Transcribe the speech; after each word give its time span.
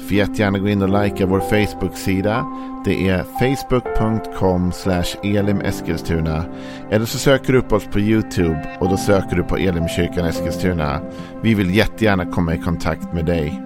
Får 0.00 0.16
jättegärna 0.16 0.58
gå 0.58 0.68
in 0.68 0.82
och 0.82 1.02
likea 1.04 1.26
vår 1.26 1.40
Facebook-sida. 1.40 2.46
Det 2.84 3.08
är 3.08 3.22
facebook.com 3.22 4.72
elimeskilstuna. 5.22 6.44
Eller 6.90 7.06
så 7.06 7.18
söker 7.18 7.52
du 7.52 7.58
upp 7.58 7.72
oss 7.72 7.84
på 7.84 8.00
YouTube 8.00 8.76
och 8.80 8.88
då 8.88 8.96
söker 8.96 9.36
du 9.36 9.42
på 9.42 9.56
Elimkyrkan 9.56 10.26
Eskilstuna. 10.26 11.00
Vi 11.42 11.54
vill 11.54 11.74
jättegärna 11.74 12.26
komma 12.26 12.54
i 12.54 12.58
kontakt 12.58 13.12
med 13.14 13.26
dig. 13.26 13.62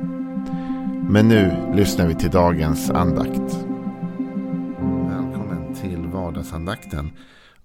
Men 1.09 1.28
nu 1.28 1.73
lyssnar 1.74 2.06
vi 2.06 2.14
till 2.14 2.30
dagens 2.30 2.90
andakt. 2.90 3.66
Välkommen 5.09 5.74
till 5.82 6.06
vardagsandakten. 6.06 7.10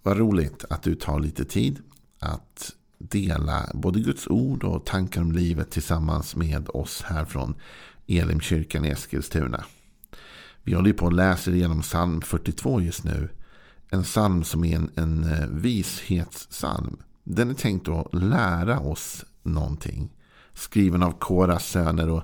Vad 0.03 0.17
roligt 0.17 0.65
att 0.69 0.83
du 0.83 0.95
tar 0.95 1.19
lite 1.19 1.45
tid 1.45 1.79
att 2.19 2.71
dela 2.97 3.69
både 3.73 3.99
Guds 3.99 4.27
ord 4.27 4.63
och 4.63 4.85
tankar 4.85 5.21
om 5.21 5.31
livet 5.31 5.71
tillsammans 5.71 6.35
med 6.35 6.69
oss 6.69 7.03
här 7.07 7.25
från 7.25 7.55
Elimkyrkan 8.17 8.85
i 8.85 8.89
Eskilstuna. 8.89 9.63
Vi 10.63 10.73
håller 10.73 10.93
på 10.93 11.05
och 11.05 11.13
läser 11.13 11.51
igenom 11.51 11.81
psalm 11.81 12.21
42 12.21 12.81
just 12.81 13.03
nu. 13.03 13.29
En 13.89 14.03
psalm 14.03 14.43
som 14.43 14.63
är 14.63 14.75
en, 14.75 14.91
en 14.95 15.23
eh, 15.23 15.47
vishetssalm. 15.47 16.97
Den 17.23 17.49
är 17.49 17.53
tänkt 17.53 17.87
att 17.87 18.13
lära 18.13 18.79
oss 18.79 19.25
någonting. 19.43 20.09
Skriven 20.53 21.03
av 21.03 21.11
Koras 21.11 21.69
söner 21.69 22.09
och 22.09 22.23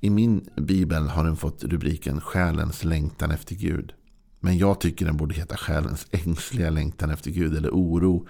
i 0.00 0.10
min 0.10 0.48
bibel 0.56 1.08
har 1.08 1.24
den 1.24 1.36
fått 1.36 1.64
rubriken 1.64 2.20
Själens 2.20 2.84
längtan 2.84 3.30
efter 3.30 3.54
Gud. 3.54 3.92
Men 4.40 4.58
jag 4.58 4.80
tycker 4.80 5.06
den 5.06 5.16
borde 5.16 5.34
heta 5.34 5.56
Själens 5.56 6.06
ängsliga 6.10 6.70
längtan 6.70 7.10
efter 7.10 7.30
Gud 7.30 7.56
eller 7.56 7.70
oro 7.70 8.26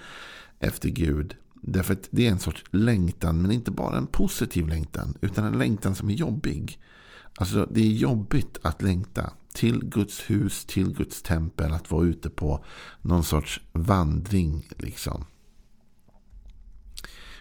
efter 0.60 0.88
Gud. 0.88 1.36
Därför 1.54 1.92
att 1.92 2.08
det 2.10 2.26
är 2.26 2.30
en 2.30 2.38
sorts 2.38 2.64
längtan, 2.70 3.42
men 3.42 3.50
inte 3.50 3.70
bara 3.70 3.96
en 3.96 4.06
positiv 4.06 4.68
längtan, 4.68 5.18
utan 5.20 5.44
en 5.44 5.58
längtan 5.58 5.94
som 5.94 6.10
är 6.10 6.14
jobbig. 6.14 6.78
Alltså 7.36 7.66
det 7.70 7.80
är 7.80 7.90
jobbigt 7.90 8.58
att 8.62 8.82
längta 8.82 9.32
till 9.52 9.84
Guds 9.84 10.30
hus, 10.30 10.64
till 10.64 10.94
Guds 10.94 11.22
tempel, 11.22 11.72
att 11.72 11.90
vara 11.90 12.04
ute 12.04 12.30
på 12.30 12.64
någon 13.02 13.24
sorts 13.24 13.60
vandring. 13.72 14.68
liksom. 14.78 15.24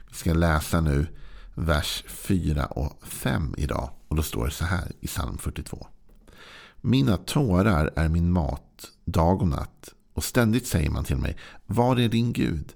Vi 0.10 0.16
ska 0.16 0.34
läsa 0.34 0.82
nu 0.82 1.08
vers 1.56 2.04
4 2.08 2.66
och 2.66 3.04
5 3.08 3.56
idag. 3.58 3.90
Och 4.08 4.16
då 4.16 4.24
står 4.24 4.46
det 4.46 4.52
så 4.52 4.66
här 4.66 4.92
i 5.00 5.08
psalm 5.08 5.38
42. 5.38 5.88
Mina 6.82 7.18
tårar 7.18 7.92
är 7.96 8.10
min 8.10 8.32
mat 8.32 8.92
dag 9.06 9.42
och 9.42 9.48
natt. 9.48 9.94
Och 10.14 10.24
ständigt 10.24 10.68
säger 10.68 10.90
man 10.90 11.04
till 11.04 11.18
mig, 11.18 11.38
var 11.66 12.00
är 12.00 12.10
din 12.10 12.34
Gud? 12.34 12.74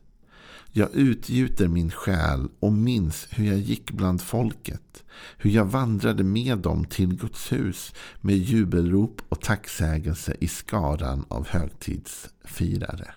Jag 0.77 0.93
utgjuter 0.93 1.67
min 1.67 1.91
själ 1.91 2.47
och 2.59 2.73
minns 2.73 3.27
hur 3.31 3.45
jag 3.45 3.57
gick 3.57 3.91
bland 3.91 4.21
folket. 4.21 5.03
Hur 5.37 5.49
jag 5.49 5.65
vandrade 5.65 6.23
med 6.23 6.57
dem 6.57 6.85
till 6.85 7.15
Guds 7.15 7.51
hus 7.51 7.93
med 8.21 8.37
jubelrop 8.37 9.21
och 9.29 9.41
tacksägelse 9.41 10.35
i 10.39 10.47
skaran 10.47 11.25
av 11.27 11.47
högtidsfirare. 11.47 13.13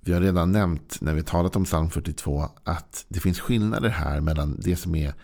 Vi 0.00 0.12
har 0.12 0.20
redan 0.20 0.52
nämnt 0.52 1.00
när 1.00 1.14
vi 1.14 1.22
talat 1.22 1.56
om 1.56 1.64
psalm 1.64 1.90
42 1.90 2.48
att 2.64 3.04
det 3.08 3.20
finns 3.20 3.40
skillnader 3.40 3.88
här 3.88 4.20
mellan 4.20 4.60
det 4.60 4.76
som 4.76 4.94
är 4.94 5.14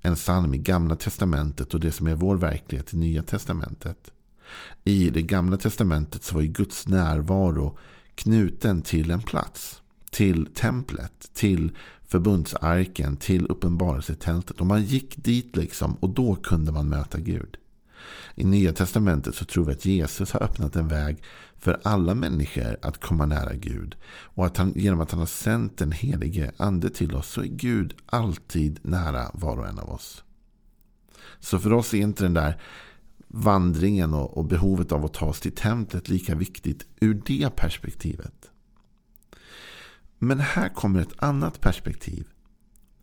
en 0.00 0.14
psalm 0.14 0.54
i 0.54 0.58
gamla 0.58 0.96
testamentet 0.96 1.74
och 1.74 1.80
det 1.80 1.92
som 1.92 2.06
är 2.06 2.14
vår 2.14 2.36
verklighet 2.36 2.94
i 2.94 2.96
nya 2.96 3.22
testamentet. 3.22 4.12
I 4.84 5.10
det 5.10 5.22
gamla 5.22 5.56
testamentet 5.56 6.24
så 6.24 6.34
var 6.34 6.42
ju 6.42 6.48
Guds 6.48 6.88
närvaro 6.88 7.78
knuten 8.18 8.82
till 8.82 9.10
en 9.10 9.22
plats. 9.22 9.82
Till 10.10 10.46
templet, 10.46 11.30
till 11.34 11.76
förbundsarken, 12.06 13.16
till 13.16 13.46
uppenbarelsetältet. 13.46 14.60
Och 14.60 14.66
man 14.66 14.82
gick 14.82 15.16
dit 15.16 15.56
liksom 15.56 15.94
och 15.94 16.10
då 16.10 16.34
kunde 16.34 16.72
man 16.72 16.88
möta 16.88 17.18
Gud. 17.18 17.56
I 18.34 18.44
Nya 18.44 18.72
Testamentet 18.72 19.34
så 19.34 19.44
tror 19.44 19.64
vi 19.64 19.72
att 19.72 19.84
Jesus 19.84 20.32
har 20.32 20.42
öppnat 20.42 20.76
en 20.76 20.88
väg 20.88 21.22
för 21.58 21.80
alla 21.82 22.14
människor 22.14 22.76
att 22.82 23.00
komma 23.00 23.26
nära 23.26 23.54
Gud. 23.54 23.96
Och 24.10 24.46
att 24.46 24.56
han, 24.56 24.72
genom 24.76 25.00
att 25.00 25.10
han 25.10 25.20
har 25.20 25.26
sänt 25.26 25.78
den 25.78 25.92
helige 25.92 26.52
ande 26.56 26.90
till 26.90 27.14
oss 27.14 27.28
så 27.28 27.40
är 27.40 27.46
Gud 27.46 27.94
alltid 28.06 28.78
nära 28.82 29.30
var 29.34 29.56
och 29.56 29.68
en 29.68 29.78
av 29.78 29.90
oss. 29.90 30.24
Så 31.40 31.58
för 31.58 31.72
oss 31.72 31.94
är 31.94 31.98
inte 31.98 32.24
den 32.24 32.34
där 32.34 32.60
vandringen 33.28 34.14
och, 34.14 34.36
och 34.36 34.44
behovet 34.44 34.92
av 34.92 35.04
att 35.04 35.14
ta 35.14 35.26
oss 35.26 35.40
till 35.40 35.54
templet 35.54 36.08
lika 36.08 36.34
viktigt 36.34 36.86
ur 37.00 37.22
det 37.26 37.56
perspektivet. 37.56 38.50
Men 40.18 40.40
här 40.40 40.68
kommer 40.68 41.00
ett 41.00 41.22
annat 41.22 41.60
perspektiv. 41.60 42.28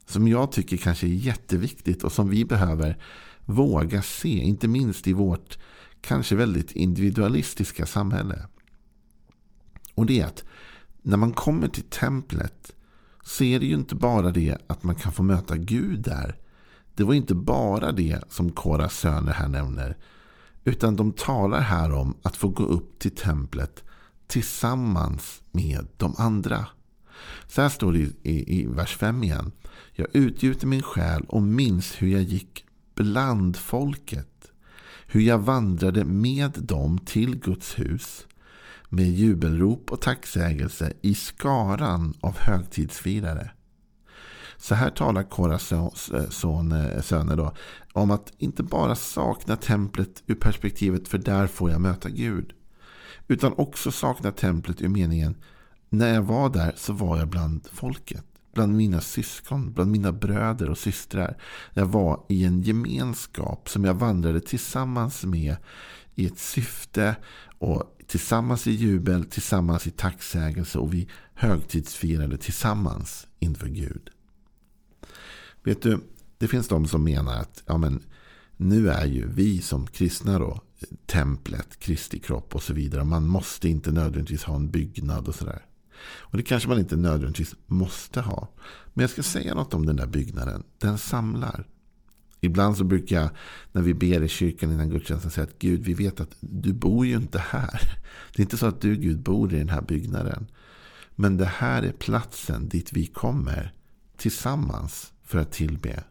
Som 0.06 0.28
jag 0.28 0.52
tycker 0.52 0.76
kanske 0.76 1.06
är 1.06 1.10
jätteviktigt 1.10 2.04
och 2.04 2.12
som 2.12 2.28
vi 2.28 2.44
behöver 2.44 2.98
våga 3.44 4.02
se. 4.02 4.28
Inte 4.28 4.68
minst 4.68 5.06
i 5.06 5.12
vårt 5.12 5.58
kanske 6.00 6.36
väldigt 6.36 6.72
individualistiska 6.72 7.86
samhälle. 7.86 8.46
Och 9.94 10.06
det 10.06 10.20
är 10.20 10.26
att 10.26 10.44
när 11.02 11.16
man 11.16 11.32
kommer 11.32 11.68
till 11.68 11.82
templet 11.82 12.72
så 13.24 13.44
är 13.44 13.60
det 13.60 13.66
ju 13.66 13.74
inte 13.74 13.94
bara 13.94 14.30
det 14.30 14.58
att 14.66 14.82
man 14.82 14.94
kan 14.94 15.12
få 15.12 15.22
möta 15.22 15.56
Gud 15.56 16.00
där. 16.00 16.36
Det 16.94 17.04
var 17.04 17.14
inte 17.14 17.34
bara 17.34 17.92
det 17.92 18.20
som 18.28 18.52
Koras 18.52 18.98
söner 18.98 19.32
här 19.32 19.48
nämner. 19.48 19.96
Utan 20.66 20.96
de 20.96 21.12
talar 21.12 21.60
här 21.60 21.92
om 21.92 22.14
att 22.22 22.36
få 22.36 22.48
gå 22.48 22.64
upp 22.64 22.98
till 22.98 23.10
templet 23.10 23.84
tillsammans 24.26 25.42
med 25.52 25.86
de 25.96 26.14
andra. 26.18 26.66
Så 27.48 27.62
här 27.62 27.68
står 27.68 27.92
det 27.92 27.98
i, 27.98 28.12
i, 28.22 28.60
i 28.60 28.66
vers 28.66 28.96
5 28.96 29.24
igen. 29.24 29.52
Jag 29.92 30.06
utgjuter 30.12 30.66
min 30.66 30.82
själ 30.82 31.24
och 31.28 31.42
minns 31.42 32.02
hur 32.02 32.08
jag 32.08 32.22
gick 32.22 32.64
bland 32.94 33.56
folket. 33.56 34.52
Hur 35.06 35.20
jag 35.20 35.38
vandrade 35.38 36.04
med 36.04 36.50
dem 36.50 36.98
till 36.98 37.36
Guds 37.36 37.78
hus. 37.78 38.26
Med 38.88 39.10
jubelrop 39.10 39.92
och 39.92 40.00
tacksägelse 40.00 40.92
i 41.02 41.14
skaran 41.14 42.14
av 42.20 42.36
högtidsfirare. 42.38 43.50
Så 44.58 44.74
här 44.74 44.90
talar 44.90 45.22
Koras 45.22 45.72
son, 46.30 46.72
eh, 46.72 46.86
eh, 46.86 47.00
söner 47.00 47.36
då, 47.36 47.52
om 47.92 48.10
att 48.10 48.32
inte 48.38 48.62
bara 48.62 48.94
sakna 48.94 49.56
templet 49.56 50.22
ur 50.26 50.34
perspektivet 50.34 51.08
för 51.08 51.18
där 51.18 51.46
får 51.46 51.70
jag 51.70 51.80
möta 51.80 52.08
Gud. 52.08 52.52
Utan 53.28 53.54
också 53.56 53.90
sakna 53.90 54.32
templet 54.32 54.82
ur 54.82 54.88
meningen 54.88 55.36
när 55.88 56.14
jag 56.14 56.22
var 56.22 56.48
där 56.48 56.72
så 56.76 56.92
var 56.92 57.18
jag 57.18 57.28
bland 57.28 57.68
folket. 57.72 58.24
Bland 58.54 58.76
mina 58.76 59.00
syskon, 59.00 59.72
bland 59.72 59.90
mina 59.90 60.12
bröder 60.12 60.70
och 60.70 60.78
systrar. 60.78 61.36
Jag 61.74 61.86
var 61.86 62.24
i 62.28 62.44
en 62.44 62.62
gemenskap 62.62 63.68
som 63.68 63.84
jag 63.84 63.94
vandrade 63.94 64.40
tillsammans 64.40 65.24
med 65.24 65.56
i 66.14 66.26
ett 66.26 66.38
syfte 66.38 67.16
och 67.58 67.96
tillsammans 68.06 68.66
i 68.66 68.70
jubel, 68.70 69.24
tillsammans 69.24 69.86
i 69.86 69.90
tacksägelse 69.90 70.78
och 70.78 70.94
vi 70.94 71.08
högtidsfirade 71.34 72.38
tillsammans 72.38 73.26
inför 73.38 73.66
Gud. 73.66 74.10
Vet 75.66 75.82
du, 75.82 76.00
det 76.38 76.48
finns 76.48 76.68
de 76.68 76.86
som 76.86 77.04
menar 77.04 77.40
att 77.40 77.62
ja, 77.66 77.78
men, 77.78 78.02
nu 78.56 78.90
är 78.90 79.06
ju 79.06 79.28
vi 79.28 79.62
som 79.62 79.86
kristna 79.86 80.38
då 80.38 80.60
templet, 81.06 81.78
Kristi 81.78 82.18
kropp 82.18 82.54
och 82.54 82.62
så 82.62 82.74
vidare. 82.74 83.04
Man 83.04 83.26
måste 83.26 83.68
inte 83.68 83.92
nödvändigtvis 83.92 84.44
ha 84.44 84.56
en 84.56 84.70
byggnad 84.70 85.28
och 85.28 85.34
sådär. 85.34 85.64
Och 86.06 86.36
det 86.36 86.42
kanske 86.42 86.68
man 86.68 86.78
inte 86.78 86.96
nödvändigtvis 86.96 87.54
måste 87.66 88.20
ha. 88.20 88.48
Men 88.94 89.02
jag 89.02 89.10
ska 89.10 89.22
säga 89.22 89.54
något 89.54 89.74
om 89.74 89.86
den 89.86 89.96
där 89.96 90.06
byggnaden. 90.06 90.62
Den 90.78 90.98
samlar. 90.98 91.66
Ibland 92.40 92.76
så 92.76 92.84
brukar 92.84 93.20
jag 93.20 93.30
när 93.72 93.82
vi 93.82 93.94
ber 93.94 94.22
i 94.22 94.28
kyrkan 94.28 94.72
innan 94.72 94.90
gudstjänsten 94.90 95.30
säga 95.30 95.44
att 95.44 95.58
Gud, 95.58 95.80
vi 95.84 95.94
vet 95.94 96.20
att 96.20 96.36
du 96.40 96.72
bor 96.72 97.06
ju 97.06 97.16
inte 97.16 97.38
här. 97.38 97.80
Det 98.32 98.40
är 98.40 98.44
inte 98.44 98.56
så 98.56 98.66
att 98.66 98.80
du 98.80 98.96
Gud 98.96 99.22
bor 99.22 99.54
i 99.54 99.58
den 99.58 99.68
här 99.68 99.82
byggnaden. 99.82 100.46
Men 101.14 101.36
det 101.36 101.44
här 101.44 101.82
är 101.82 101.92
platsen 101.92 102.68
dit 102.68 102.92
vi 102.92 103.06
kommer 103.06 103.72
tillsammans 104.16 105.12
för 105.26 105.38
att 105.38 105.52
tillbe. 105.52 106.04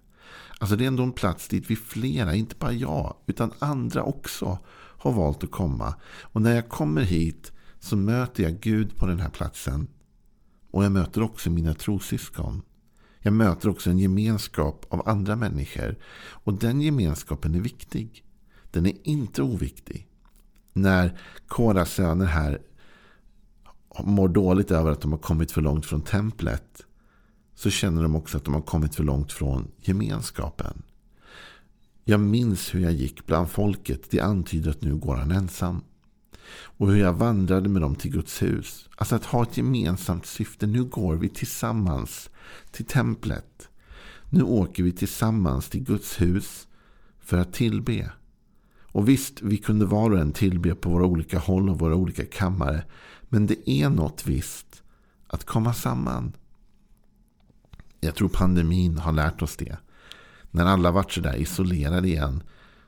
Alltså 0.59 0.75
det 0.75 0.83
är 0.83 0.87
ändå 0.87 1.03
en 1.03 1.11
plats 1.11 1.47
dit 1.47 1.71
vi 1.71 1.75
flera, 1.75 2.35
inte 2.35 2.55
bara 2.55 2.73
jag, 2.73 3.15
utan 3.25 3.51
andra 3.59 4.03
också 4.03 4.57
har 4.97 5.11
valt 5.11 5.43
att 5.43 5.51
komma. 5.51 5.95
Och 6.21 6.41
när 6.41 6.55
jag 6.55 6.69
kommer 6.69 7.01
hit 7.01 7.51
så 7.79 7.95
möter 7.95 8.43
jag 8.43 8.59
Gud 8.59 8.95
på 8.97 9.05
den 9.05 9.19
här 9.19 9.29
platsen. 9.29 9.87
Och 10.71 10.83
jag 10.83 10.91
möter 10.91 11.21
också 11.21 11.49
mina 11.49 11.73
trossyskon. 11.73 12.61
Jag 13.19 13.33
möter 13.33 13.69
också 13.69 13.89
en 13.89 13.99
gemenskap 13.99 14.85
av 14.89 15.09
andra 15.09 15.35
människor. 15.35 15.95
Och 16.15 16.53
den 16.53 16.81
gemenskapen 16.81 17.55
är 17.55 17.59
viktig. 17.59 18.23
Den 18.71 18.85
är 18.85 19.07
inte 19.07 19.41
oviktig. 19.41 20.07
När 20.73 21.19
Koras 21.47 21.93
söner 21.93 22.25
här 22.25 22.59
mår 24.03 24.27
dåligt 24.27 24.71
över 24.71 24.91
att 24.91 25.01
de 25.01 25.11
har 25.11 25.19
kommit 25.19 25.51
för 25.51 25.61
långt 25.61 25.85
från 25.85 26.01
templet 26.01 26.84
så 27.55 27.69
känner 27.69 28.03
de 28.03 28.15
också 28.15 28.37
att 28.37 28.45
de 28.45 28.53
har 28.53 28.61
kommit 28.61 28.95
för 28.95 29.03
långt 29.03 29.31
från 29.31 29.67
gemenskapen. 29.81 30.83
Jag 32.03 32.19
minns 32.19 32.75
hur 32.75 32.79
jag 32.79 32.91
gick 32.91 33.25
bland 33.25 33.49
folket. 33.49 34.09
Det 34.09 34.19
antyder 34.19 34.71
att 34.71 34.81
nu 34.81 34.95
går 34.95 35.15
han 35.15 35.31
ensam. 35.31 35.81
Och 36.49 36.91
hur 36.91 36.99
jag 36.99 37.13
vandrade 37.13 37.69
med 37.69 37.81
dem 37.81 37.95
till 37.95 38.11
Guds 38.11 38.41
hus. 38.41 38.89
Alltså 38.95 39.15
att 39.15 39.25
ha 39.25 39.43
ett 39.43 39.57
gemensamt 39.57 40.25
syfte. 40.25 40.67
Nu 40.67 40.83
går 40.83 41.15
vi 41.15 41.29
tillsammans 41.29 42.29
till 42.71 42.85
templet. 42.85 43.69
Nu 44.29 44.43
åker 44.43 44.83
vi 44.83 44.91
tillsammans 44.91 45.69
till 45.69 45.83
Guds 45.83 46.21
hus 46.21 46.67
för 47.19 47.37
att 47.37 47.53
tillbe. 47.53 48.11
Och 48.95 49.09
visst, 49.09 49.41
vi 49.41 49.57
kunde 49.57 49.85
var 49.85 50.11
och 50.11 50.19
en 50.19 50.31
tillbe 50.31 50.75
på 50.75 50.89
våra 50.89 51.05
olika 51.05 51.39
håll 51.39 51.69
och 51.69 51.79
våra 51.79 51.95
olika 51.95 52.25
kammare. 52.25 52.83
Men 53.29 53.47
det 53.47 53.69
är 53.69 53.89
något 53.89 54.27
visst 54.27 54.83
att 55.27 55.43
komma 55.43 55.73
samman. 55.73 56.33
Jag 58.05 58.15
tror 58.15 58.29
pandemin 58.29 58.97
har 58.97 59.11
lärt 59.11 59.41
oss 59.41 59.55
det. 59.55 59.77
När 60.51 60.65
alla 60.65 60.91
varit 60.91 61.11
sådär 61.11 61.35
isolerade 61.35 62.07
igen 62.07 62.43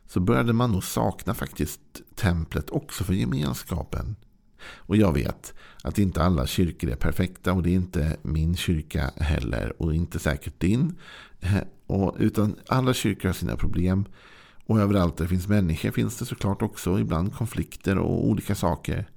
så 0.07 0.19
började 0.19 0.53
man 0.53 0.71
nog 0.71 0.83
sakna 0.83 1.33
faktiskt 1.33 1.81
templet 2.15 2.69
också 2.69 3.03
för 3.03 3.13
gemenskapen. 3.13 4.15
Och 4.61 4.97
jag 4.97 5.13
vet 5.13 5.53
att 5.83 5.99
inte 5.99 6.23
alla 6.23 6.47
kyrkor 6.47 6.89
är 6.89 6.95
perfekta 6.95 7.53
och 7.53 7.63
det 7.63 7.69
är 7.69 7.75
inte 7.75 8.17
min 8.21 8.55
kyrka 8.55 9.11
heller 9.17 9.81
och 9.81 9.95
inte 9.95 10.19
säkert 10.19 10.59
din. 10.59 10.95
Eh, 11.39 11.57
och, 11.87 12.15
utan 12.19 12.55
alla 12.67 12.93
kyrkor 12.93 13.29
har 13.29 13.33
sina 13.33 13.55
problem. 13.55 14.05
Och 14.65 14.79
överallt 14.79 15.17
där 15.17 15.25
det 15.25 15.29
finns 15.29 15.47
människor 15.47 15.91
finns 15.91 16.17
det 16.17 16.25
såklart 16.25 16.61
också 16.61 16.99
ibland 16.99 17.33
konflikter 17.33 17.97
och 17.97 18.27
olika 18.27 18.55
saker. 18.55 19.09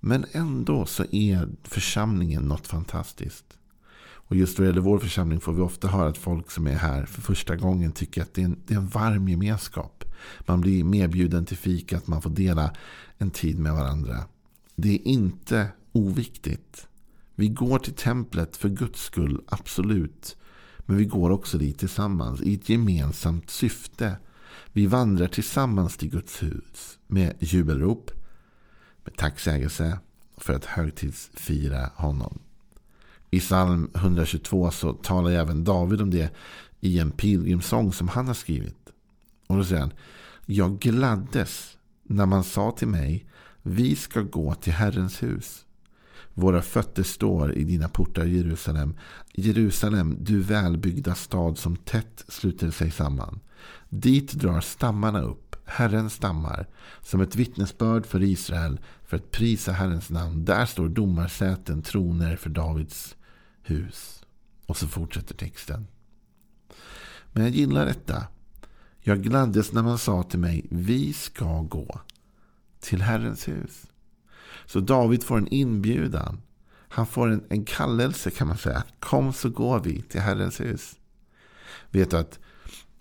Men 0.00 0.24
ändå 0.32 0.86
så 0.86 1.04
är 1.10 1.48
församlingen 1.62 2.42
något 2.42 2.66
fantastiskt. 2.66 3.58
Och 4.32 4.38
just 4.38 4.58
vad 4.58 4.68
gäller 4.68 4.80
vår 4.80 4.98
församling 4.98 5.40
får 5.40 5.52
vi 5.52 5.60
ofta 5.60 5.88
höra 5.88 6.08
att 6.08 6.18
folk 6.18 6.50
som 6.50 6.66
är 6.66 6.74
här 6.74 7.06
för 7.06 7.22
första 7.22 7.56
gången 7.56 7.92
tycker 7.92 8.22
att 8.22 8.34
det 8.34 8.40
är 8.40 8.44
en, 8.44 8.60
det 8.66 8.74
är 8.74 8.78
en 8.78 8.88
varm 8.88 9.28
gemenskap. 9.28 10.04
Man 10.40 10.60
blir 10.60 10.84
medbjuden 10.84 11.46
till 11.46 11.56
fika, 11.56 11.96
att 11.96 12.06
man 12.06 12.22
får 12.22 12.30
dela 12.30 12.74
en 13.18 13.30
tid 13.30 13.58
med 13.58 13.72
varandra. 13.72 14.24
Det 14.76 14.94
är 14.94 15.08
inte 15.08 15.68
oviktigt. 15.92 16.88
Vi 17.34 17.48
går 17.48 17.78
till 17.78 17.94
templet 17.94 18.56
för 18.56 18.68
Guds 18.68 19.02
skull, 19.02 19.42
absolut. 19.46 20.36
Men 20.78 20.96
vi 20.96 21.04
går 21.04 21.30
också 21.30 21.58
dit 21.58 21.78
tillsammans 21.78 22.40
i 22.40 22.54
ett 22.54 22.68
gemensamt 22.68 23.50
syfte. 23.50 24.16
Vi 24.72 24.86
vandrar 24.86 25.28
tillsammans 25.28 25.96
till 25.96 26.10
Guds 26.10 26.42
hus 26.42 26.98
med 27.06 27.34
jubelrop, 27.38 28.10
med 29.04 29.16
tacksägelse 29.16 29.98
för 30.36 30.54
att 30.54 30.64
högtidsfira 30.64 31.90
honom. 31.94 32.38
I 33.34 33.40
psalm 33.40 33.90
122 33.94 34.70
så 34.70 34.92
talar 34.92 35.30
även 35.30 35.64
David 35.64 36.00
om 36.00 36.10
det 36.10 36.32
i 36.80 36.98
en 36.98 37.10
pilgrimsång 37.10 37.92
som 37.92 38.08
han 38.08 38.26
har 38.26 38.34
skrivit. 38.34 38.90
Och 39.46 39.56
då 39.56 39.64
säger 39.64 39.80
han, 39.80 39.92
jag 40.46 40.78
gladdes 40.78 41.76
när 42.02 42.26
man 42.26 42.44
sa 42.44 42.70
till 42.70 42.88
mig, 42.88 43.26
vi 43.62 43.96
ska 43.96 44.20
gå 44.20 44.54
till 44.54 44.72
Herrens 44.72 45.22
hus. 45.22 45.64
Våra 46.34 46.62
fötter 46.62 47.02
står 47.02 47.54
i 47.54 47.64
dina 47.64 47.88
portar 47.88 48.24
Jerusalem. 48.24 48.94
Jerusalem, 49.34 50.16
du 50.20 50.40
välbyggda 50.40 51.14
stad 51.14 51.58
som 51.58 51.76
tätt 51.76 52.24
sluter 52.28 52.70
sig 52.70 52.90
samman. 52.90 53.40
Dit 53.88 54.32
drar 54.32 54.60
stammarna 54.60 55.22
upp, 55.22 55.56
Herrens 55.64 56.12
stammar, 56.12 56.66
som 57.02 57.20
ett 57.20 57.36
vittnesbörd 57.36 58.06
för 58.06 58.22
Israel, 58.22 58.80
för 59.04 59.16
att 59.16 59.30
prisa 59.30 59.72
Herrens 59.72 60.10
namn. 60.10 60.44
Där 60.44 60.66
står 60.66 60.88
domarsäten, 60.88 61.82
troner 61.82 62.36
för 62.36 62.50
Davids 62.50 63.16
hus. 63.62 64.24
Och 64.66 64.76
så 64.76 64.88
fortsätter 64.88 65.34
texten. 65.34 65.86
Men 67.32 67.42
jag 67.42 67.52
gillar 67.52 67.86
detta. 67.86 68.26
Jag 69.00 69.22
gladdes 69.22 69.72
när 69.72 69.82
man 69.82 69.98
sa 69.98 70.22
till 70.22 70.38
mig, 70.38 70.66
vi 70.70 71.12
ska 71.12 71.62
gå 71.62 72.00
till 72.80 73.02
Herrens 73.02 73.48
hus. 73.48 73.86
Så 74.66 74.80
David 74.80 75.22
får 75.22 75.38
en 75.38 75.48
inbjudan. 75.48 76.40
Han 76.88 77.06
får 77.06 77.28
en, 77.28 77.44
en 77.48 77.64
kallelse 77.64 78.30
kan 78.30 78.48
man 78.48 78.58
säga. 78.58 78.84
Kom 78.98 79.32
så 79.32 79.50
går 79.50 79.80
vi 79.80 80.02
till 80.02 80.20
Herrens 80.20 80.60
hus. 80.60 80.96
Vet 81.90 82.10
du 82.10 82.16
att 82.16 82.38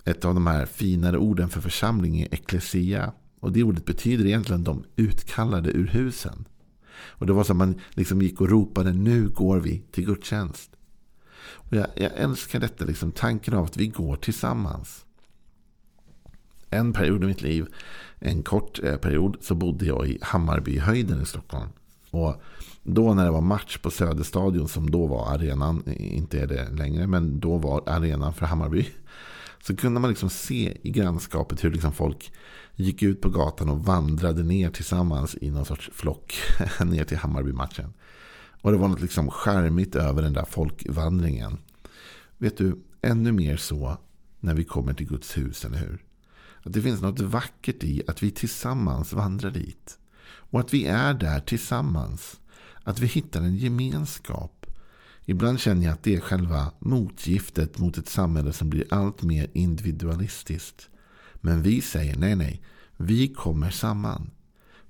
ett 0.05 0.25
av 0.25 0.33
de 0.33 0.47
här 0.47 0.65
finare 0.65 1.17
orden 1.17 1.49
för 1.49 1.61
församling 1.61 2.21
är 2.21 2.33
eklesia. 2.33 3.13
Och 3.39 3.51
det 3.51 3.63
ordet 3.63 3.85
betyder 3.85 4.25
egentligen 4.25 4.63
de 4.63 4.83
utkallade 4.95 5.69
ur 5.71 5.87
husen. 5.87 6.45
Och 7.03 7.25
det 7.25 7.33
var 7.33 7.43
som 7.43 7.57
man 7.57 7.79
liksom 7.89 8.21
gick 8.21 8.41
och 8.41 8.49
ropade 8.49 8.93
nu 8.93 9.29
går 9.29 9.59
vi 9.59 9.83
till 9.91 10.05
gudstjänst. 10.05 10.71
Och 11.43 11.75
jag, 11.75 11.87
jag 11.95 12.11
älskar 12.15 12.59
detta, 12.59 12.85
liksom, 12.85 13.11
tanken 13.11 13.53
av 13.53 13.65
att 13.65 13.77
vi 13.77 13.87
går 13.87 14.15
tillsammans. 14.15 15.05
En 16.69 16.93
period 16.93 17.23
i 17.23 17.27
mitt 17.27 17.41
liv, 17.41 17.65
en 18.19 18.43
kort 18.43 18.79
eh, 18.83 18.97
period, 18.97 19.37
så 19.41 19.55
bodde 19.55 19.85
jag 19.85 20.07
i 20.07 20.17
Hammarbyhöjden 20.21 21.21
i 21.21 21.25
Stockholm. 21.25 21.69
Och 22.11 22.41
då 22.83 23.13
när 23.13 23.25
det 23.25 23.31
var 23.31 23.41
match 23.41 23.77
på 23.77 23.91
Söderstadion, 23.91 24.67
som 24.67 24.91
då 24.91 25.07
var 25.07 25.33
arenan, 25.33 25.83
inte 25.97 26.39
är 26.39 26.47
det 26.47 26.69
längre, 26.69 27.07
men 27.07 27.39
då 27.39 27.57
var 27.57 27.83
arenan 27.85 28.33
för 28.33 28.45
Hammarby. 28.45 28.87
Så 29.61 29.75
kunde 29.75 29.99
man 29.99 30.09
liksom 30.09 30.29
se 30.29 30.77
i 30.81 30.91
grannskapet 30.91 31.63
hur 31.63 31.71
liksom 31.71 31.93
folk 31.93 32.31
gick 32.75 33.03
ut 33.03 33.21
på 33.21 33.29
gatan 33.29 33.69
och 33.69 33.85
vandrade 33.85 34.43
ner 34.43 34.69
tillsammans 34.69 35.35
i 35.41 35.51
någon 35.51 35.65
sorts 35.65 35.89
flock 35.93 36.33
ner 36.85 37.03
till 37.03 37.17
Hammarby-matchen. 37.17 37.93
Och 38.61 38.71
det 38.71 38.77
var 38.77 38.87
något 38.87 39.01
liksom 39.01 39.31
charmigt 39.31 39.95
över 39.95 40.21
den 40.21 40.33
där 40.33 40.45
folkvandringen. 40.45 41.57
Vet 42.37 42.57
du, 42.57 42.79
ännu 43.01 43.31
mer 43.31 43.57
så 43.57 43.97
när 44.39 44.53
vi 44.53 44.63
kommer 44.63 44.93
till 44.93 45.07
Guds 45.07 45.37
hus, 45.37 45.65
eller 45.65 45.77
hur? 45.77 46.03
Att 46.63 46.73
det 46.73 46.81
finns 46.81 47.01
något 47.01 47.19
vackert 47.19 47.83
i 47.83 48.03
att 48.07 48.23
vi 48.23 48.31
tillsammans 48.31 49.13
vandrar 49.13 49.51
dit. 49.51 49.97
Och 50.23 50.59
att 50.59 50.73
vi 50.73 50.85
är 50.85 51.13
där 51.13 51.39
tillsammans. 51.39 52.39
Att 52.83 52.99
vi 52.99 53.07
hittar 53.07 53.41
en 53.41 53.55
gemenskap. 53.55 54.60
Ibland 55.31 55.59
känner 55.59 55.85
jag 55.85 55.93
att 55.93 56.03
det 56.03 56.15
är 56.15 56.19
själva 56.19 56.71
motgiftet 56.79 57.77
mot 57.77 57.97
ett 57.97 58.09
samhälle 58.09 58.53
som 58.53 58.69
blir 58.69 58.85
allt 58.89 59.21
mer 59.21 59.47
individualistiskt. 59.53 60.89
Men 61.35 61.61
vi 61.61 61.81
säger 61.81 62.15
nej, 62.17 62.35
nej. 62.35 62.61
Vi 62.97 63.27
kommer 63.27 63.69
samman. 63.69 64.31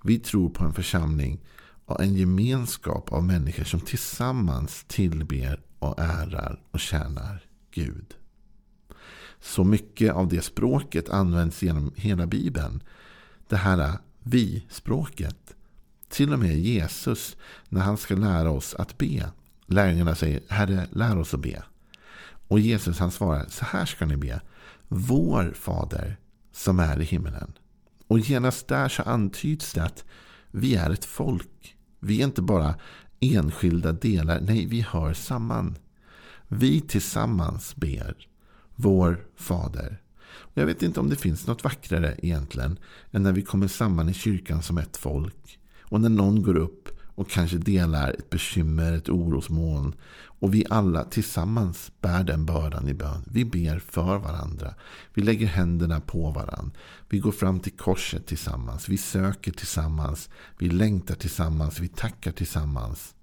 Vi 0.03 0.19
tror 0.19 0.49
på 0.49 0.63
en 0.63 0.73
församling 0.73 1.39
och 1.85 2.01
en 2.01 2.13
gemenskap 2.13 3.11
av 3.11 3.23
människor 3.23 3.63
som 3.63 3.79
tillsammans 3.79 4.85
tillber 4.87 5.61
och 5.79 5.99
ärar 5.99 6.61
och 6.71 6.79
tjänar 6.79 7.45
Gud. 7.71 8.13
Så 9.39 9.63
mycket 9.63 10.13
av 10.13 10.27
det 10.27 10.41
språket 10.41 11.09
används 11.09 11.63
genom 11.63 11.93
hela 11.95 12.27
Bibeln. 12.27 12.83
Det 13.47 13.57
här 13.57 13.97
vi-språket. 14.19 15.55
Till 16.09 16.33
och 16.33 16.39
med 16.39 16.59
Jesus, 16.59 17.35
när 17.69 17.81
han 17.81 17.97
ska 17.97 18.15
lära 18.15 18.51
oss 18.51 18.75
att 18.75 18.97
be. 18.97 19.31
Lärjungarna 19.71 20.15
säger, 20.15 20.41
Herre, 20.47 20.87
lär 20.91 21.17
oss 21.17 21.33
att 21.33 21.39
be. 21.39 21.63
Och 22.47 22.59
Jesus 22.59 22.99
han 22.99 23.11
svarar, 23.11 23.45
så 23.49 23.65
här 23.65 23.85
ska 23.85 24.05
ni 24.05 24.17
be. 24.17 24.41
Vår 24.87 25.53
Fader 25.55 26.17
som 26.51 26.79
är 26.79 27.01
i 27.01 27.03
himmelen. 27.03 27.53
Och 28.07 28.19
genast 28.19 28.67
där 28.67 28.89
så 28.89 29.03
antyds 29.03 29.73
det 29.73 29.83
att 29.83 30.05
vi 30.51 30.75
är 30.75 30.89
ett 30.89 31.05
folk. 31.05 31.75
Vi 31.99 32.21
är 32.21 32.25
inte 32.25 32.41
bara 32.41 32.75
enskilda 33.19 33.91
delar. 33.91 34.39
Nej, 34.41 34.65
vi 34.65 34.81
hör 34.81 35.13
samman. 35.13 35.77
Vi 36.47 36.81
tillsammans 36.81 37.75
ber. 37.75 38.15
Vår 38.75 39.25
Fader. 39.35 40.01
Och 40.33 40.57
jag 40.57 40.65
vet 40.65 40.83
inte 40.83 40.99
om 40.99 41.09
det 41.09 41.15
finns 41.15 41.47
något 41.47 41.63
vackrare 41.63 42.15
egentligen 42.17 42.79
än 43.11 43.23
när 43.23 43.31
vi 43.31 43.41
kommer 43.41 43.67
samman 43.67 44.09
i 44.09 44.13
kyrkan 44.13 44.61
som 44.61 44.77
ett 44.77 44.97
folk. 44.97 45.59
Och 45.79 46.01
när 46.01 46.09
någon 46.09 46.43
går 46.43 46.57
upp 46.57 46.89
och 47.21 47.29
kanske 47.29 47.57
delar 47.57 48.11
ett 48.11 48.29
bekymmer, 48.29 48.93
ett 48.93 49.09
orosmoln. 49.09 49.95
Och 50.23 50.53
vi 50.53 50.65
alla 50.69 51.03
tillsammans 51.03 51.91
bär 52.01 52.23
den 52.23 52.45
bördan 52.45 52.87
i 52.87 52.93
bön. 52.93 53.23
Vi 53.31 53.45
ber 53.45 53.79
för 53.79 54.17
varandra. 54.17 54.73
Vi 55.13 55.21
lägger 55.21 55.47
händerna 55.47 55.99
på 55.99 56.31
varandra. 56.31 56.71
Vi 57.09 57.19
går 57.19 57.31
fram 57.31 57.59
till 57.59 57.71
korset 57.71 58.27
tillsammans. 58.27 58.89
Vi 58.89 58.97
söker 58.97 59.51
tillsammans. 59.51 60.29
Vi 60.57 60.69
längtar 60.69 61.15
tillsammans. 61.15 61.79
Vi 61.79 61.87
tackar 61.87 62.31
tillsammans. 62.31 63.15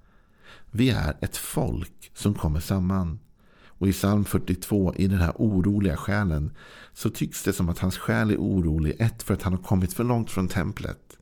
Vi 0.71 0.91
är 0.91 1.17
ett 1.21 1.37
folk 1.37 2.11
som 2.15 2.35
kommer 2.35 2.61
samman. 2.61 3.19
Och 3.67 3.89
i 3.89 3.93
psalm 3.93 4.25
42, 4.25 4.95
i 4.97 5.07
den 5.07 5.19
här 5.19 5.33
oroliga 5.37 5.97
själen, 5.97 6.51
så 6.93 7.11
tycks 7.11 7.43
det 7.43 7.53
som 7.53 7.69
att 7.69 7.79
hans 7.79 7.99
själ 7.99 8.31
är 8.31 8.37
orolig. 8.37 8.97
Ett, 8.99 9.23
för 9.23 9.35
att 9.35 9.43
han 9.43 9.53
har 9.53 9.63
kommit 9.63 9.93
för 9.93 10.05
långt 10.05 10.31
från 10.31 10.49
templet. 10.49 11.18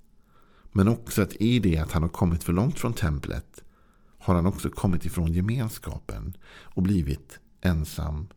Men 0.77 0.89
också 0.89 1.23
att 1.23 1.35
i 1.35 1.59
det 1.59 1.79
att 1.79 1.93
han 1.93 2.03
har 2.03 2.09
kommit 2.09 2.45
för 2.45 2.53
långt 2.53 2.79
från 2.79 2.95
templet 2.95 3.65
har 4.19 4.35
han 4.35 4.47
också 4.47 4.71
kommit 4.71 5.05
ifrån 5.05 5.33
gemenskapen 5.33 6.37
och 6.47 6.83
blivit 6.83 7.39
ensam. 7.61 8.29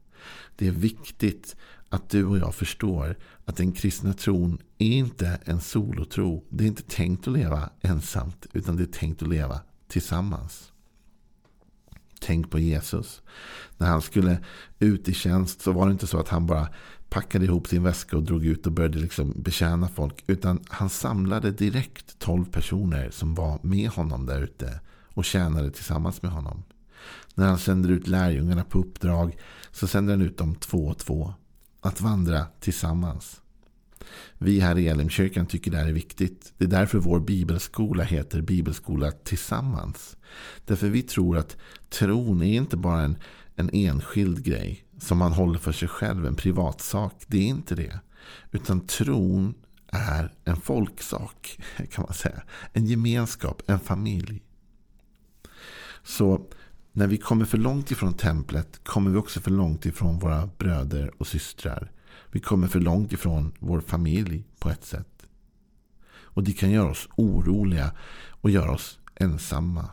Det 0.56 0.68
är 0.68 0.72
viktigt 0.72 1.56
att 1.90 2.10
du 2.10 2.26
och 2.26 2.38
jag 2.38 2.56
förstår 2.56 3.18
att 3.46 3.58
den 3.58 3.72
kristna 3.72 4.14
tron 4.14 4.62
är 4.78 4.92
inte 4.92 5.40
en 5.44 5.62
solotro. 5.62 6.44
Det 6.50 6.64
är 6.64 6.68
inte 6.68 6.84
tänkt 6.84 7.28
att 7.28 7.34
leva 7.34 7.70
ensamt 7.82 8.46
utan 8.54 8.76
det 8.76 8.84
är 8.84 9.00
tänkt 9.00 9.22
att 9.22 9.30
leva 9.30 9.62
tillsammans. 9.88 10.72
Tänk 12.22 12.52
på 12.52 12.60
Jesus. 12.60 13.22
När 13.78 13.88
han 13.88 14.02
skulle 14.02 14.40
ut 14.80 15.08
i 15.08 15.14
tjänst 15.14 15.62
så 15.62 15.72
var 15.72 15.86
det 15.86 15.92
inte 15.92 16.08
så 16.08 16.20
att 16.20 16.30
han 16.30 16.46
bara 16.46 16.70
packade 17.10 17.46
ihop 17.46 17.68
sin 17.68 17.84
väska 17.84 18.18
och 18.18 18.24
drog 18.24 18.46
ut 18.46 18.66
och 18.66 18.72
började 18.72 19.00
liksom 19.00 19.34
betjäna 19.36 19.88
folk. 19.88 20.24
Utan 20.28 20.60
han 20.68 20.90
samlade 20.90 21.52
direkt 21.52 22.20
tolv 22.20 22.46
personer 22.46 23.10
som 23.10 23.36
var 23.36 23.60
med 23.62 23.90
honom 23.90 24.26
där 24.26 24.42
ute 24.42 24.80
och 25.14 25.26
tjänade 25.26 25.72
tillsammans 25.72 26.22
med 26.22 26.32
honom. 26.32 26.64
När 27.36 27.48
han 27.48 27.58
sänder 27.58 27.90
ut 27.90 28.08
lärjungarna 28.08 28.64
på 28.64 28.80
uppdrag 28.80 29.38
så 29.72 29.88
sänder 29.88 30.14
han 30.14 30.22
ut 30.22 30.38
dem 30.38 30.56
två 30.56 30.88
och 30.88 30.98
två. 30.98 31.34
Att 31.82 32.02
vandra 32.02 32.46
tillsammans. 32.60 33.42
Vi 34.38 34.60
här 34.60 34.78
i 34.78 34.88
Elimkyrkan 34.88 35.46
tycker 35.46 35.72
det 35.72 35.78
här 35.78 35.88
är 35.88 35.94
viktigt. 35.94 36.54
Det 36.58 36.66
är 36.66 36.70
därför 36.70 36.98
vår 36.98 37.20
bibelskola 37.20 38.04
heter 38.04 38.42
Bibelskola 38.42 39.12
Tillsammans. 39.12 40.18
Därför 40.66 40.90
vi 40.90 41.02
tror 41.02 41.38
att 41.38 41.58
tron 41.90 42.42
är 42.42 42.54
inte 42.54 42.78
bara 42.78 43.02
en, 43.02 43.18
en 43.56 43.70
enskild 43.74 44.44
grej 44.44 44.86
som 45.00 45.18
man 45.18 45.34
håller 45.34 45.60
för 45.60 45.72
sig 45.72 45.88
själv, 45.88 46.26
en 46.26 46.36
privatsak. 46.36 47.14
Det 47.28 47.38
är 47.38 47.48
inte 47.48 47.76
det. 47.76 48.00
Utan 48.52 48.88
tron 48.88 49.54
är 49.88 50.34
en 50.46 50.62
folksak, 50.62 51.60
kan 51.92 52.04
man 52.04 52.14
säga. 52.14 52.42
En 52.74 52.86
gemenskap, 52.86 53.62
en 53.66 53.80
familj. 53.80 54.42
Så 56.04 56.46
när 56.92 57.08
vi 57.08 57.18
kommer 57.18 57.46
för 57.46 57.58
långt 57.58 57.92
ifrån 57.92 58.14
templet 58.14 58.80
kommer 58.84 59.12
vi 59.12 59.18
också 59.18 59.40
för 59.40 59.52
långt 59.52 59.86
ifrån 59.86 60.20
våra 60.20 60.50
bröder 60.58 61.12
och 61.18 61.28
systrar. 61.28 61.92
Vi 62.32 62.40
kommer 62.40 62.68
för 62.68 62.80
långt 62.80 63.14
ifrån 63.14 63.52
vår 63.60 63.82
familj 63.82 64.44
på 64.60 64.70
ett 64.70 64.86
sätt. 64.86 65.28
Och 66.12 66.44
det 66.44 66.54
kan 66.54 66.72
göra 66.72 66.90
oss 66.90 67.10
oroliga 67.16 67.92
och 68.30 68.50
göra 68.50 68.72
oss 68.72 69.00
ensamma. 69.16 69.90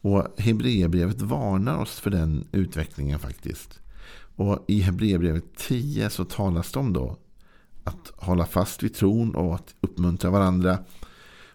Och 0.00 0.26
Hebreerbrevet 0.38 1.20
varnar 1.20 1.78
oss 1.78 2.00
för 2.00 2.10
den 2.10 2.48
utvecklingen 2.52 3.18
faktiskt. 3.18 3.80
Och 4.36 4.64
i 4.68 4.80
Hebreerbrevet 4.80 5.56
10 5.56 6.10
så 6.10 6.24
talas 6.24 6.72
det 6.72 6.78
om 6.78 6.92
då 6.92 7.16
att 7.84 8.12
hålla 8.16 8.46
fast 8.46 8.82
vid 8.82 8.94
tron 8.94 9.34
och 9.34 9.54
att 9.54 9.74
uppmuntra 9.80 10.30
varandra. 10.30 10.78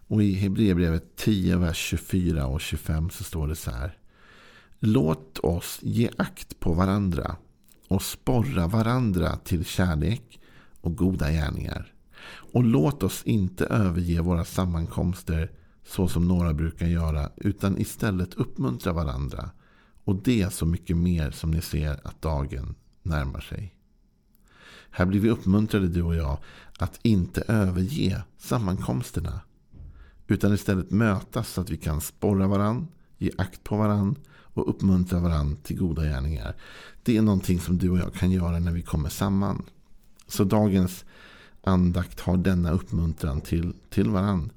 Och 0.07 0.23
i 0.23 0.33
Hebreerbrevet 0.33 1.15
10, 1.15 1.57
vers 1.57 1.77
24 1.77 2.47
och 2.47 2.61
25 2.61 3.09
så 3.09 3.23
står 3.23 3.47
det 3.47 3.55
så 3.55 3.71
här. 3.71 3.97
Låt 4.79 5.39
oss 5.39 5.79
ge 5.81 6.09
akt 6.17 6.59
på 6.59 6.73
varandra 6.73 7.35
och 7.87 8.01
sporra 8.01 8.67
varandra 8.67 9.35
till 9.35 9.65
kärlek 9.65 10.39
och 10.81 10.95
goda 10.95 11.31
gärningar. 11.31 11.93
Och 12.25 12.63
låt 12.63 13.03
oss 13.03 13.23
inte 13.23 13.65
överge 13.65 14.21
våra 14.21 14.45
sammankomster 14.45 15.51
så 15.85 16.07
som 16.07 16.27
några 16.27 16.53
brukar 16.53 16.87
göra 16.87 17.29
utan 17.35 17.77
istället 17.77 18.33
uppmuntra 18.33 18.93
varandra. 18.93 19.49
Och 20.03 20.15
det 20.15 20.53
så 20.53 20.65
mycket 20.65 20.97
mer 20.97 21.31
som 21.31 21.51
ni 21.51 21.61
ser 21.61 22.07
att 22.07 22.21
dagen 22.21 22.75
närmar 23.03 23.39
sig. 23.39 23.75
Här 24.89 25.05
blir 25.05 25.19
vi 25.19 25.29
uppmuntrade 25.29 25.87
du 25.87 26.01
och 26.01 26.15
jag 26.15 26.37
att 26.79 26.99
inte 27.01 27.41
överge 27.41 28.23
sammankomsterna. 28.37 29.41
Utan 30.27 30.53
istället 30.53 30.91
mötas 30.91 31.49
så 31.49 31.61
att 31.61 31.69
vi 31.69 31.77
kan 31.77 32.01
sporra 32.01 32.47
varandra, 32.47 32.87
ge 33.17 33.31
akt 33.37 33.63
på 33.63 33.77
varandra 33.77 34.21
och 34.31 34.69
uppmuntra 34.69 35.19
varandra 35.19 35.57
till 35.63 35.77
goda 35.77 36.03
gärningar. 36.03 36.55
Det 37.03 37.17
är 37.17 37.21
någonting 37.21 37.59
som 37.59 37.77
du 37.77 37.89
och 37.89 37.97
jag 37.97 38.13
kan 38.13 38.31
göra 38.31 38.59
när 38.59 38.71
vi 38.71 38.81
kommer 38.81 39.09
samman. 39.09 39.63
Så 40.27 40.43
dagens 40.43 41.05
andakt 41.63 42.19
har 42.19 42.37
denna 42.37 42.71
uppmuntran 42.71 43.41
till, 43.41 43.73
till 43.89 44.09
varandra. 44.09 44.49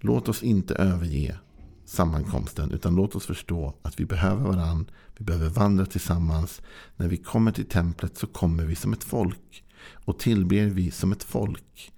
Låt 0.00 0.28
oss 0.28 0.42
inte 0.42 0.74
överge 0.74 1.38
sammankomsten 1.84 2.70
utan 2.70 2.94
låt 2.94 3.14
oss 3.14 3.26
förstå 3.26 3.74
att 3.82 4.00
vi 4.00 4.04
behöver 4.04 4.42
varandra. 4.42 4.92
Vi 5.16 5.24
behöver 5.24 5.48
vandra 5.48 5.86
tillsammans. 5.86 6.62
När 6.96 7.08
vi 7.08 7.16
kommer 7.16 7.52
till 7.52 7.66
templet 7.66 8.18
så 8.18 8.26
kommer 8.26 8.64
vi 8.64 8.74
som 8.74 8.92
ett 8.92 9.04
folk 9.04 9.64
och 9.92 10.18
tillber 10.18 10.66
vi 10.66 10.90
som 10.90 11.12
ett 11.12 11.22
folk. 11.22 11.92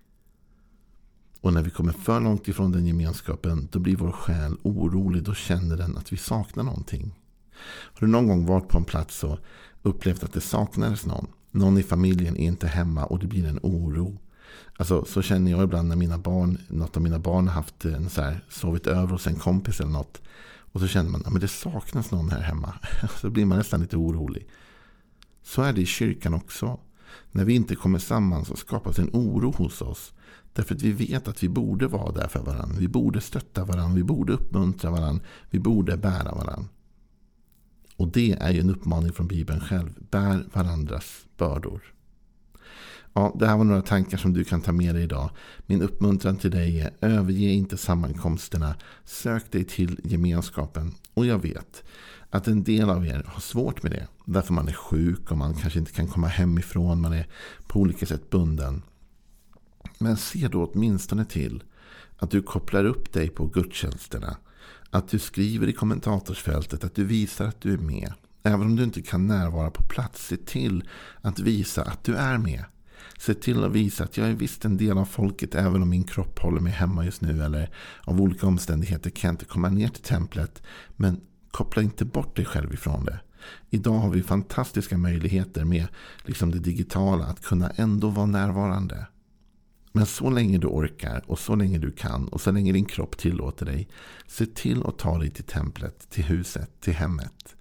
Och 1.40 1.52
när 1.52 1.62
vi 1.62 1.70
kommer 1.70 1.92
för 1.92 2.20
långt 2.20 2.48
ifrån 2.48 2.72
den 2.72 2.86
gemenskapen 2.86 3.68
då 3.72 3.78
blir 3.78 3.96
vår 3.96 4.12
själ 4.12 4.56
orolig. 4.62 5.22
Då 5.22 5.34
känner 5.34 5.76
den 5.76 5.96
att 5.96 6.12
vi 6.12 6.16
saknar 6.16 6.64
någonting. 6.64 7.14
Har 7.64 8.06
du 8.06 8.12
någon 8.12 8.28
gång 8.28 8.46
varit 8.46 8.68
på 8.68 8.78
en 8.78 8.84
plats 8.84 9.24
och 9.24 9.38
upplevt 9.82 10.24
att 10.24 10.32
det 10.32 10.40
saknades 10.40 11.06
någon? 11.06 11.26
Någon 11.50 11.78
i 11.78 11.82
familjen 11.82 12.36
är 12.36 12.46
inte 12.46 12.66
hemma 12.66 13.04
och 13.04 13.18
det 13.18 13.26
blir 13.26 13.46
en 13.46 13.60
oro. 13.62 14.18
Alltså, 14.76 15.04
så 15.04 15.22
känner 15.22 15.50
jag 15.50 15.64
ibland 15.64 15.88
när 15.88 15.96
mina 15.96 16.18
barn, 16.18 16.58
något 16.68 16.96
av 16.96 17.02
mina 17.02 17.18
barn 17.18 17.48
har 17.48 17.54
haft 17.54 17.84
en 17.84 18.10
så 18.10 18.22
här, 18.22 18.44
sovit 18.48 18.86
över 18.86 19.06
hos 19.06 19.26
en 19.26 19.36
kompis 19.36 19.80
eller 19.80 19.90
något. 19.90 20.22
Och 20.72 20.80
så 20.80 20.86
känner 20.86 21.10
man 21.10 21.26
att 21.26 21.40
det 21.40 21.48
saknas 21.48 22.10
någon 22.10 22.30
här 22.30 22.40
hemma. 22.40 22.74
Så 23.20 23.30
blir 23.30 23.44
man 23.44 23.58
nästan 23.58 23.80
lite 23.80 23.96
orolig. 23.96 24.46
Så 25.42 25.62
är 25.62 25.72
det 25.72 25.80
i 25.80 25.86
kyrkan 25.86 26.34
också. 26.34 26.80
När 27.30 27.44
vi 27.44 27.54
inte 27.54 27.74
kommer 27.74 27.98
samman 27.98 28.44
så 28.44 28.56
skapas 28.56 28.98
en 28.98 29.10
oro 29.12 29.50
hos 29.50 29.82
oss. 29.82 30.12
Därför 30.52 30.74
att 30.74 30.82
vi 30.82 30.92
vet 30.92 31.28
att 31.28 31.42
vi 31.42 31.48
borde 31.48 31.86
vara 31.86 32.12
där 32.12 32.28
för 32.28 32.40
varandra. 32.40 32.76
Vi 32.78 32.88
borde 32.88 33.20
stötta 33.20 33.64
varandra. 33.64 33.96
Vi 33.96 34.04
borde 34.04 34.32
uppmuntra 34.32 34.90
varandra. 34.90 35.24
Vi 35.50 35.58
borde 35.58 35.96
bära 35.96 36.34
varandra. 36.34 36.68
Och 37.96 38.08
det 38.08 38.32
är 38.32 38.52
ju 38.52 38.60
en 38.60 38.70
uppmaning 38.70 39.12
från 39.12 39.26
Bibeln 39.26 39.60
själv. 39.60 39.90
Bär 40.10 40.48
varandras 40.52 41.26
bördor. 41.36 41.82
Ja, 43.14 43.36
det 43.38 43.46
här 43.46 43.56
var 43.56 43.64
några 43.64 43.82
tankar 43.82 44.18
som 44.18 44.32
du 44.32 44.44
kan 44.44 44.60
ta 44.60 44.72
med 44.72 44.94
dig 44.94 45.04
idag. 45.04 45.30
Min 45.66 45.82
uppmuntran 45.82 46.36
till 46.36 46.50
dig 46.50 46.80
är 46.80 46.92
överge 47.00 47.48
inte 47.48 47.76
sammankomsterna. 47.76 48.74
Sök 49.04 49.52
dig 49.52 49.64
till 49.64 50.00
gemenskapen. 50.04 50.94
Och 51.14 51.26
jag 51.26 51.38
vet 51.38 51.84
att 52.30 52.48
en 52.48 52.62
del 52.64 52.90
av 52.90 53.06
er 53.06 53.24
har 53.26 53.40
svårt 53.40 53.82
med 53.82 53.92
det. 53.92 54.06
Därför 54.24 54.52
man 54.52 54.68
är 54.68 54.72
sjuk 54.72 55.30
och 55.30 55.38
man 55.38 55.54
kanske 55.54 55.78
inte 55.78 55.92
kan 55.92 56.06
komma 56.06 56.26
hemifrån. 56.26 57.00
Man 57.00 57.12
är 57.12 57.26
på 57.66 57.80
olika 57.80 58.06
sätt 58.06 58.30
bunden. 58.30 58.82
Men 59.98 60.16
se 60.16 60.48
då 60.48 60.66
åtminstone 60.66 61.24
till 61.24 61.62
att 62.16 62.30
du 62.30 62.42
kopplar 62.42 62.84
upp 62.84 63.12
dig 63.12 63.28
på 63.28 63.46
gudstjänsterna. 63.46 64.36
Att 64.90 65.08
du 65.08 65.18
skriver 65.18 65.68
i 65.68 65.72
kommentatorsfältet 65.72 66.84
att 66.84 66.94
du 66.94 67.04
visar 67.04 67.44
att 67.44 67.60
du 67.60 67.72
är 67.72 67.78
med. 67.78 68.12
Även 68.42 68.66
om 68.66 68.76
du 68.76 68.82
inte 68.82 69.02
kan 69.02 69.26
närvara 69.26 69.70
på 69.70 69.82
plats, 69.82 70.26
se 70.26 70.36
till 70.36 70.88
att 71.20 71.38
visa 71.38 71.82
att 71.82 72.04
du 72.04 72.14
är 72.16 72.38
med. 72.38 72.64
Se 73.18 73.34
till 73.34 73.64
att 73.64 73.72
visa 73.72 74.04
att 74.04 74.16
jag 74.16 74.28
är 74.28 74.34
visst 74.34 74.64
en 74.64 74.76
del 74.76 74.98
av 74.98 75.04
folket 75.04 75.54
även 75.54 75.82
om 75.82 75.88
min 75.88 76.04
kropp 76.04 76.38
håller 76.38 76.60
mig 76.60 76.72
hemma 76.72 77.04
just 77.04 77.20
nu. 77.20 77.42
Eller 77.42 77.70
av 78.04 78.20
olika 78.20 78.46
omständigheter 78.46 79.10
kan 79.10 79.28
jag 79.28 79.32
inte 79.32 79.44
komma 79.44 79.68
ner 79.68 79.88
till 79.88 80.02
templet. 80.02 80.62
Men 80.96 81.20
koppla 81.50 81.82
inte 81.82 82.04
bort 82.04 82.36
dig 82.36 82.44
själv 82.44 82.74
ifrån 82.74 83.04
det. 83.04 83.20
Idag 83.70 83.98
har 83.98 84.10
vi 84.10 84.22
fantastiska 84.22 84.98
möjligheter 84.98 85.64
med 85.64 85.86
liksom 86.24 86.50
det 86.50 86.58
digitala 86.58 87.24
att 87.24 87.42
kunna 87.44 87.70
ändå 87.70 88.08
vara 88.08 88.26
närvarande. 88.26 89.06
Men 89.92 90.06
så 90.06 90.30
länge 90.30 90.58
du 90.58 90.66
orkar 90.66 91.22
och 91.26 91.38
så 91.38 91.54
länge 91.54 91.78
du 91.78 91.92
kan 91.92 92.28
och 92.28 92.40
så 92.40 92.50
länge 92.50 92.72
din 92.72 92.84
kropp 92.84 93.18
tillåter 93.18 93.66
dig. 93.66 93.88
Se 94.26 94.46
till 94.46 94.82
att 94.86 94.98
ta 94.98 95.18
dig 95.18 95.30
till 95.30 95.44
templet, 95.44 96.10
till 96.10 96.24
huset, 96.24 96.80
till 96.80 96.94
hemmet. 96.94 97.56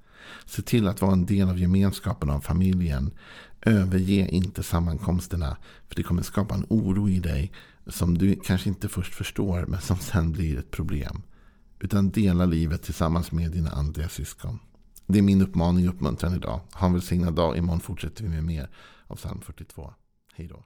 Se 0.46 0.62
till 0.62 0.88
att 0.88 1.02
vara 1.02 1.14
en 1.14 1.26
del 1.26 1.50
av 1.50 1.60
gemenskapen 1.60 2.30
av 2.30 2.40
familjen. 2.40 3.12
Överge 3.66 4.28
inte 4.28 4.64
sammankomsterna. 4.64 5.58
För 5.88 5.96
det 5.96 6.04
kommer 6.04 6.24
skapa 6.24 6.56
en 6.56 6.66
oro 6.70 7.10
i 7.10 7.20
dig. 7.20 7.52
Som 7.88 8.18
du 8.18 8.36
kanske 8.36 8.70
inte 8.70 8.90
först 8.90 9.14
förstår 9.14 9.66
men 9.66 9.82
som 9.82 9.98
sen 9.98 10.32
blir 10.32 10.60
ett 10.60 10.72
problem. 10.72 11.22
Utan 11.80 12.10
dela 12.10 12.46
livet 12.46 12.84
tillsammans 12.84 13.32
med 13.32 13.52
dina 13.52 13.70
andliga 13.70 14.10
syskon. 14.10 14.60
Det 15.08 15.20
är 15.20 15.24
min 15.24 15.42
uppmaning 15.42 15.90
och 15.90 15.96
uppmuntran 15.96 16.36
idag. 16.36 16.60
Ha 16.74 16.88
en 16.88 16.94
välsignad 16.94 17.34
dag. 17.34 17.58
Imorgon 17.58 17.80
fortsätter 17.80 18.24
vi 18.24 18.30
med 18.30 18.44
mer 18.44 18.70
av 19.08 19.16
psalm 19.16 19.42
42. 19.42 19.94
Hej 20.36 20.48
då. 20.48 20.64